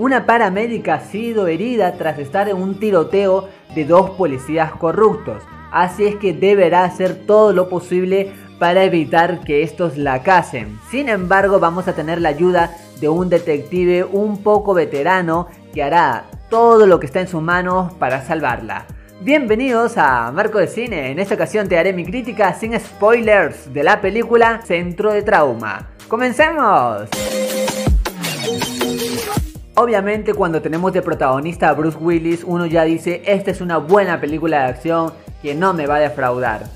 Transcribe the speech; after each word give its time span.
Una 0.00 0.24
paramédica 0.24 0.94
ha 0.94 1.00
sido 1.00 1.46
herida 1.46 1.92
tras 1.92 2.18
estar 2.18 2.48
en 2.48 2.56
un 2.56 2.80
tiroteo 2.80 3.50
de 3.74 3.84
dos 3.84 4.12
policías 4.12 4.72
corruptos, 4.72 5.42
así 5.70 6.06
es 6.06 6.16
que 6.16 6.32
deberá 6.32 6.84
hacer 6.84 7.26
todo 7.26 7.52
lo 7.52 7.68
posible 7.68 8.32
para 8.58 8.84
evitar 8.84 9.40
que 9.40 9.62
estos 9.62 9.98
la 9.98 10.22
casen. 10.22 10.80
Sin 10.90 11.10
embargo, 11.10 11.60
vamos 11.60 11.86
a 11.86 11.92
tener 11.92 12.18
la 12.18 12.30
ayuda 12.30 12.74
de 12.98 13.10
un 13.10 13.28
detective 13.28 14.04
un 14.04 14.42
poco 14.42 14.72
veterano 14.72 15.48
que 15.74 15.82
hará 15.82 16.24
todo 16.48 16.86
lo 16.86 16.98
que 16.98 17.04
está 17.04 17.20
en 17.20 17.28
sus 17.28 17.42
manos 17.42 17.92
para 17.92 18.22
salvarla. 18.22 18.86
Bienvenidos 19.20 19.98
a 19.98 20.32
Marco 20.32 20.56
de 20.56 20.68
Cine. 20.68 21.10
En 21.10 21.18
esta 21.18 21.34
ocasión 21.34 21.68
te 21.68 21.76
haré 21.76 21.92
mi 21.92 22.06
crítica 22.06 22.54
sin 22.54 22.72
spoilers 22.80 23.70
de 23.74 23.84
la 23.84 24.00
película 24.00 24.62
Centro 24.64 25.12
de 25.12 25.20
Trauma. 25.20 25.90
¡Comencemos! 26.08 27.10
Obviamente 29.82 30.34
cuando 30.34 30.60
tenemos 30.60 30.92
de 30.92 31.00
protagonista 31.00 31.70
a 31.70 31.72
Bruce 31.72 31.96
Willis, 31.96 32.44
uno 32.44 32.66
ya 32.66 32.84
dice, 32.84 33.22
esta 33.24 33.50
es 33.50 33.62
una 33.62 33.78
buena 33.78 34.20
película 34.20 34.58
de 34.58 34.68
acción 34.68 35.14
que 35.40 35.54
no 35.54 35.72
me 35.72 35.86
va 35.86 35.96
a 35.96 36.00
defraudar. 36.00 36.66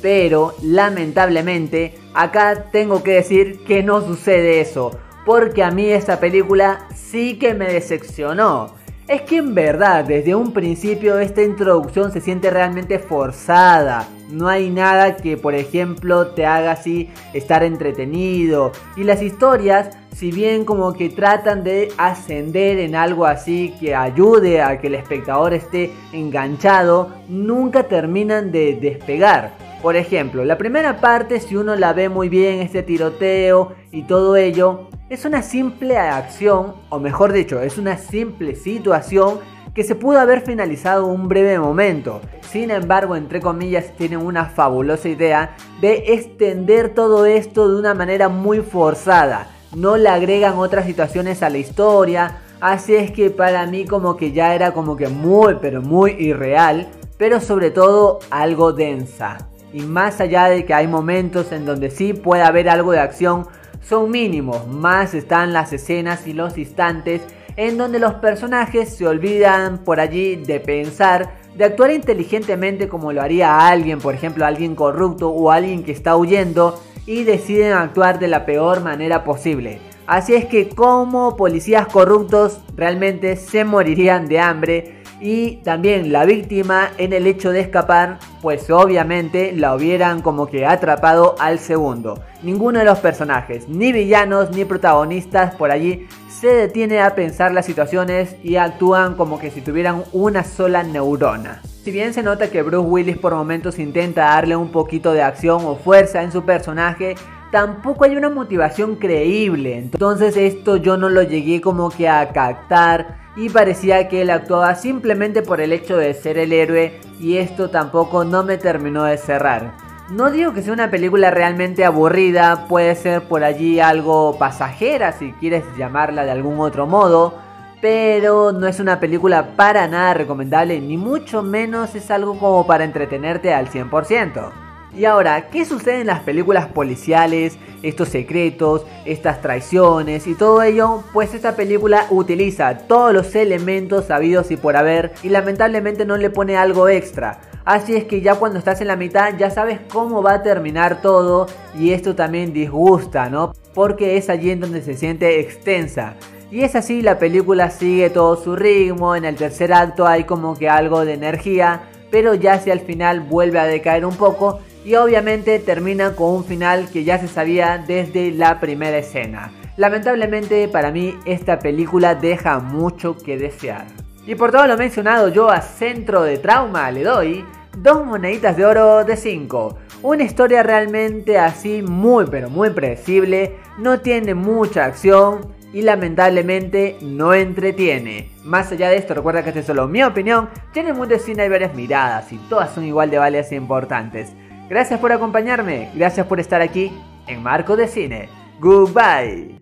Pero 0.00 0.54
lamentablemente 0.62 1.96
acá 2.14 2.66
tengo 2.70 3.02
que 3.02 3.14
decir 3.14 3.64
que 3.64 3.82
no 3.82 4.02
sucede 4.02 4.60
eso, 4.60 4.96
porque 5.26 5.64
a 5.64 5.72
mí 5.72 5.86
esta 5.88 6.20
película 6.20 6.86
sí 6.94 7.40
que 7.40 7.54
me 7.54 7.72
decepcionó. 7.72 8.76
Es 9.08 9.22
que 9.22 9.38
en 9.38 9.56
verdad, 9.56 10.04
desde 10.04 10.36
un 10.36 10.52
principio 10.52 11.18
esta 11.18 11.42
introducción 11.42 12.12
se 12.12 12.20
siente 12.20 12.50
realmente 12.50 13.00
forzada. 13.00 14.06
No 14.28 14.48
hay 14.48 14.70
nada 14.70 15.16
que, 15.16 15.36
por 15.36 15.54
ejemplo, 15.54 16.28
te 16.28 16.46
haga 16.46 16.72
así 16.72 17.10
estar 17.32 17.62
entretenido. 17.62 18.72
Y 18.96 19.04
las 19.04 19.22
historias, 19.22 19.96
si 20.14 20.30
bien 20.30 20.64
como 20.64 20.92
que 20.94 21.10
tratan 21.10 21.62
de 21.64 21.92
ascender 21.98 22.78
en 22.78 22.94
algo 22.94 23.26
así 23.26 23.74
que 23.78 23.94
ayude 23.94 24.62
a 24.62 24.80
que 24.80 24.86
el 24.86 24.94
espectador 24.94 25.54
esté 25.54 25.92
enganchado, 26.12 27.14
nunca 27.28 27.84
terminan 27.84 28.50
de 28.50 28.78
despegar. 28.80 29.52
Por 29.82 29.96
ejemplo, 29.96 30.44
la 30.44 30.56
primera 30.56 31.00
parte, 31.00 31.40
si 31.40 31.56
uno 31.56 31.76
la 31.76 31.92
ve 31.92 32.08
muy 32.08 32.30
bien, 32.30 32.60
este 32.60 32.82
tiroteo 32.82 33.74
y 33.92 34.04
todo 34.04 34.36
ello, 34.36 34.88
es 35.10 35.26
una 35.26 35.42
simple 35.42 35.98
acción, 35.98 36.74
o 36.88 36.98
mejor 36.98 37.32
dicho, 37.32 37.60
es 37.60 37.76
una 37.76 37.98
simple 37.98 38.54
situación 38.54 39.40
que 39.74 39.82
se 39.82 39.96
pudo 39.96 40.20
haber 40.20 40.42
finalizado 40.42 41.06
un 41.06 41.28
breve 41.28 41.58
momento. 41.58 42.20
Sin 42.48 42.70
embargo, 42.70 43.16
entre 43.16 43.40
comillas, 43.40 43.92
tienen 43.96 44.20
una 44.20 44.46
fabulosa 44.46 45.08
idea 45.08 45.56
de 45.80 46.14
extender 46.14 46.94
todo 46.94 47.26
esto 47.26 47.68
de 47.68 47.76
una 47.80 47.92
manera 47.92 48.28
muy 48.28 48.60
forzada. 48.60 49.48
No 49.74 49.96
le 49.96 50.08
agregan 50.08 50.56
otras 50.56 50.86
situaciones 50.86 51.42
a 51.42 51.50
la 51.50 51.58
historia. 51.58 52.38
Así 52.60 52.94
es 52.94 53.10
que 53.10 53.30
para 53.30 53.66
mí 53.66 53.84
como 53.84 54.16
que 54.16 54.30
ya 54.30 54.54
era 54.54 54.72
como 54.72 54.96
que 54.96 55.08
muy 55.08 55.56
pero 55.60 55.82
muy 55.82 56.12
irreal. 56.12 56.86
Pero 57.18 57.40
sobre 57.40 57.72
todo 57.72 58.20
algo 58.30 58.72
densa. 58.72 59.48
Y 59.72 59.82
más 59.82 60.20
allá 60.20 60.44
de 60.44 60.64
que 60.64 60.74
hay 60.74 60.86
momentos 60.86 61.50
en 61.50 61.66
donde 61.66 61.90
sí 61.90 62.12
puede 62.12 62.42
haber 62.44 62.68
algo 62.68 62.92
de 62.92 63.00
acción 63.00 63.48
son 63.82 64.10
mínimos, 64.10 64.66
más 64.66 65.12
están 65.12 65.52
las 65.52 65.72
escenas 65.74 66.26
y 66.26 66.32
los 66.32 66.56
instantes 66.56 67.20
en 67.56 67.78
donde 67.78 67.98
los 67.98 68.14
personajes 68.14 68.96
se 68.96 69.06
olvidan 69.06 69.78
por 69.78 70.00
allí 70.00 70.36
de 70.36 70.60
pensar, 70.60 71.36
de 71.56 71.64
actuar 71.64 71.90
inteligentemente 71.92 72.88
como 72.88 73.12
lo 73.12 73.22
haría 73.22 73.68
alguien, 73.68 73.98
por 73.98 74.14
ejemplo 74.14 74.44
alguien 74.44 74.74
corrupto 74.74 75.30
o 75.30 75.50
alguien 75.50 75.84
que 75.84 75.92
está 75.92 76.16
huyendo 76.16 76.80
y 77.06 77.24
deciden 77.24 77.72
actuar 77.72 78.18
de 78.18 78.28
la 78.28 78.46
peor 78.46 78.80
manera 78.80 79.24
posible. 79.24 79.80
Así 80.06 80.34
es 80.34 80.46
que 80.46 80.68
como 80.68 81.36
policías 81.36 81.86
corruptos 81.86 82.60
realmente 82.76 83.36
se 83.36 83.64
morirían 83.64 84.26
de 84.26 84.40
hambre 84.40 85.03
y 85.24 85.56
también 85.64 86.12
la 86.12 86.26
víctima 86.26 86.90
en 86.98 87.14
el 87.14 87.26
hecho 87.26 87.50
de 87.50 87.60
escapar, 87.60 88.18
pues 88.42 88.68
obviamente 88.68 89.52
la 89.56 89.74
hubieran 89.74 90.20
como 90.20 90.48
que 90.48 90.66
atrapado 90.66 91.34
al 91.38 91.58
segundo. 91.58 92.20
Ninguno 92.42 92.80
de 92.80 92.84
los 92.84 92.98
personajes, 92.98 93.66
ni 93.66 93.90
villanos 93.90 94.50
ni 94.50 94.66
protagonistas 94.66 95.54
por 95.54 95.70
allí, 95.70 96.06
se 96.28 96.48
detiene 96.48 97.00
a 97.00 97.14
pensar 97.14 97.54
las 97.54 97.64
situaciones 97.64 98.36
y 98.42 98.56
actúan 98.56 99.14
como 99.14 99.38
que 99.38 99.50
si 99.50 99.62
tuvieran 99.62 100.04
una 100.12 100.44
sola 100.44 100.82
neurona. 100.82 101.62
Si 101.84 101.90
bien 101.90 102.12
se 102.12 102.22
nota 102.22 102.50
que 102.50 102.60
Bruce 102.60 102.86
Willis 102.86 103.16
por 103.16 103.34
momentos 103.34 103.78
intenta 103.78 104.26
darle 104.26 104.56
un 104.56 104.70
poquito 104.72 105.14
de 105.14 105.22
acción 105.22 105.64
o 105.64 105.76
fuerza 105.76 106.22
en 106.22 106.32
su 106.32 106.44
personaje, 106.44 107.14
tampoco 107.54 108.02
hay 108.02 108.16
una 108.16 108.30
motivación 108.30 108.96
creíble. 108.96 109.78
Entonces 109.78 110.36
esto 110.36 110.76
yo 110.76 110.96
no 110.96 111.08
lo 111.08 111.22
llegué 111.22 111.60
como 111.60 111.88
que 111.88 112.08
a 112.08 112.32
captar 112.32 113.18
y 113.36 113.48
parecía 113.48 114.08
que 114.08 114.22
él 114.22 114.30
actuaba 114.30 114.74
simplemente 114.74 115.40
por 115.40 115.60
el 115.60 115.72
hecho 115.72 115.96
de 115.96 116.14
ser 116.14 116.36
el 116.36 116.52
héroe 116.52 116.98
y 117.20 117.36
esto 117.36 117.70
tampoco 117.70 118.24
no 118.24 118.42
me 118.42 118.58
terminó 118.58 119.04
de 119.04 119.18
cerrar. 119.18 119.70
No 120.10 120.32
digo 120.32 120.52
que 120.52 120.62
sea 120.62 120.72
una 120.72 120.90
película 120.90 121.30
realmente 121.30 121.84
aburrida, 121.84 122.66
puede 122.66 122.96
ser 122.96 123.22
por 123.28 123.44
allí 123.44 123.78
algo 123.78 124.36
pasajera 124.36 125.12
si 125.12 125.30
quieres 125.34 125.62
llamarla 125.78 126.24
de 126.24 126.32
algún 126.32 126.58
otro 126.58 126.88
modo, 126.88 127.38
pero 127.80 128.50
no 128.50 128.66
es 128.66 128.80
una 128.80 128.98
película 128.98 129.54
para 129.54 129.86
nada 129.86 130.12
recomendable, 130.14 130.80
ni 130.80 130.96
mucho 130.96 131.44
menos 131.44 131.94
es 131.94 132.10
algo 132.10 132.36
como 132.36 132.66
para 132.66 132.82
entretenerte 132.82 133.54
al 133.54 133.68
100%. 133.68 134.63
Y 134.96 135.06
ahora, 135.06 135.48
¿qué 135.50 135.64
sucede 135.64 136.02
en 136.02 136.06
las 136.06 136.20
películas 136.20 136.68
policiales, 136.68 137.58
estos 137.82 138.10
secretos, 138.10 138.86
estas 139.04 139.40
traiciones 139.40 140.28
y 140.28 140.36
todo 140.36 140.62
ello? 140.62 141.02
Pues 141.12 141.34
esta 141.34 141.56
película 141.56 142.06
utiliza 142.10 142.78
todos 142.78 143.12
los 143.12 143.34
elementos 143.34 144.06
sabidos 144.06 144.52
y 144.52 144.56
por 144.56 144.76
haber 144.76 145.12
y 145.24 145.30
lamentablemente 145.30 146.04
no 146.04 146.16
le 146.16 146.30
pone 146.30 146.56
algo 146.56 146.88
extra. 146.88 147.40
Así 147.64 147.96
es 147.96 148.04
que 148.04 148.20
ya 148.20 148.36
cuando 148.36 148.58
estás 148.58 148.80
en 148.82 148.86
la 148.86 148.94
mitad 148.94 149.34
ya 149.36 149.50
sabes 149.50 149.80
cómo 149.92 150.22
va 150.22 150.34
a 150.34 150.42
terminar 150.44 151.02
todo 151.02 151.46
y 151.76 151.90
esto 151.90 152.14
también 152.14 152.52
disgusta, 152.52 153.28
¿no? 153.28 153.52
Porque 153.74 154.16
es 154.16 154.30
allí 154.30 154.50
en 154.50 154.60
donde 154.60 154.82
se 154.82 154.94
siente 154.94 155.40
extensa. 155.40 156.14
Y 156.52 156.62
es 156.62 156.76
así, 156.76 157.02
la 157.02 157.18
película 157.18 157.70
sigue 157.70 158.10
todo 158.10 158.36
su 158.36 158.54
ritmo, 158.54 159.16
en 159.16 159.24
el 159.24 159.34
tercer 159.34 159.72
acto 159.72 160.06
hay 160.06 160.22
como 160.22 160.56
que 160.56 160.68
algo 160.68 161.04
de 161.04 161.14
energía, 161.14 161.80
pero 162.12 162.34
ya 162.34 162.60
si 162.60 162.70
al 162.70 162.78
final 162.78 163.22
vuelve 163.22 163.58
a 163.58 163.64
decaer 163.64 164.04
un 164.04 164.14
poco 164.14 164.60
y 164.84 164.94
obviamente 164.96 165.58
termina 165.58 166.14
con 166.14 166.32
un 166.32 166.44
final 166.44 166.88
que 166.92 167.04
ya 167.04 167.18
se 167.18 167.28
sabía 167.28 167.78
desde 167.78 168.30
la 168.30 168.60
primera 168.60 168.98
escena. 168.98 169.50
Lamentablemente 169.76 170.68
para 170.68 170.90
mí 170.90 171.16
esta 171.24 171.58
película 171.58 172.14
deja 172.14 172.58
mucho 172.60 173.16
que 173.16 173.36
desear. 173.38 173.86
Y 174.26 174.34
por 174.34 174.52
todo 174.52 174.66
lo 174.66 174.76
mencionado 174.76 175.28
yo 175.28 175.50
a 175.50 175.60
Centro 175.60 176.22
de 176.22 176.38
Trauma 176.38 176.90
le 176.90 177.02
doy 177.02 177.44
dos 177.76 178.04
moneditas 178.04 178.56
de 178.56 178.64
oro 178.64 179.04
de 179.04 179.16
5. 179.16 179.78
Una 180.02 180.22
historia 180.22 180.62
realmente 180.62 181.38
así 181.38 181.82
muy 181.82 182.26
pero 182.26 182.50
muy 182.50 182.70
predecible, 182.70 183.56
no 183.78 184.00
tiene 184.00 184.34
mucha 184.34 184.84
acción 184.84 185.54
y 185.72 185.82
lamentablemente 185.82 186.96
no 187.00 187.34
entretiene. 187.34 188.30
Más 188.44 188.70
allá 188.70 188.90
de 188.90 188.96
esto, 188.96 189.12
recuerda 189.12 189.42
que 189.42 189.48
esta 189.48 189.60
es 189.60 189.66
solo 189.66 189.88
mi 189.88 190.04
opinión, 190.04 190.48
tiene 190.72 190.92
de 190.92 191.18
cine 191.18 191.42
hay 191.42 191.48
varias 191.48 191.74
miradas 191.74 192.32
y 192.32 192.36
todas 192.48 192.72
son 192.72 192.84
igual 192.84 193.10
de 193.10 193.18
valiosas 193.18 193.52
e 193.52 193.56
importantes. 193.56 194.32
Gracias 194.68 194.98
por 195.00 195.12
acompañarme, 195.12 195.90
gracias 195.94 196.26
por 196.26 196.40
estar 196.40 196.60
aquí 196.60 196.92
en 197.26 197.42
Marco 197.42 197.76
de 197.76 197.86
Cine. 197.86 198.28
Goodbye. 198.60 199.58